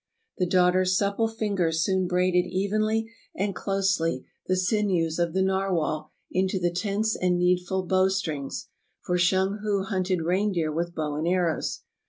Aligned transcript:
The 0.39 0.47
daughter's 0.47 0.97
supple 0.97 1.27
fingers 1.27 1.83
soon 1.83 2.07
braided 2.07 2.47
evenly 2.47 3.11
and 3.35 3.55
closely 3.55 4.25
the 4.47 4.55
sinews 4.55 5.19
of 5.19 5.35
the 5.35 5.43
narwhal 5.43 6.09
into 6.31 6.57
the 6.59 6.71
tense 6.73 7.15
and 7.15 7.37
needful 7.37 7.85
bow 7.85 8.07
strings, 8.07 8.69
for 9.01 9.19
Shung 9.19 9.59
hu 9.61 9.83
hunted 9.83 10.21
reindeer 10.23 10.71
with 10.71 10.95
bow 10.95 11.17
and 11.17 11.27
arrows. 11.27 11.81